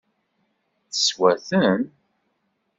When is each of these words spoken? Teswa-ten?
Teswa-ten? 0.91 1.81